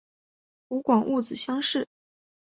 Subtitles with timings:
[0.67, 1.87] 湖广戊子乡试。